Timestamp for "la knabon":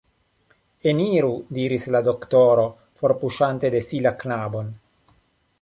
4.07-4.77